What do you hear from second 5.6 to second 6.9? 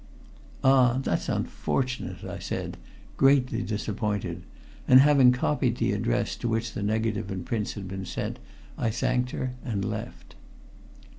the address to which the